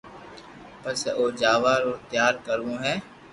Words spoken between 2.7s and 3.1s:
ھي